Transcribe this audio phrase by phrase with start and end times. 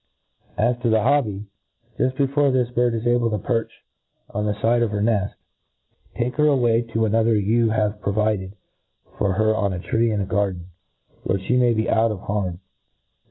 [0.57, 1.45] A s to the hobby;
[1.99, 3.83] juft before this bird is able to perch
[4.31, 5.35] on the fide of her neft,
[6.15, 8.55] take* her away to another you have provided
[9.19, 10.65] for her on a tree in a garden,
[11.21, 12.61] where (he may be out of harm.